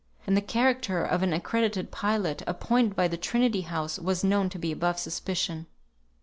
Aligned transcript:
And 0.25 0.35
the 0.35 0.41
character 0.41 1.03
of 1.05 1.21
an 1.21 1.31
accredited 1.31 1.91
pilot, 1.91 2.41
appointed 2.47 2.95
by 2.95 3.07
Trinity 3.07 3.61
House, 3.61 3.99
was 3.99 4.23
known 4.23 4.49
to 4.49 4.57
be 4.57 4.71
above 4.71 4.97
suspicion. 4.97 5.67